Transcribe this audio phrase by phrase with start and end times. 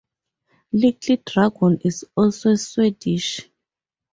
[0.71, 3.47] Little Dragon is also Swedish.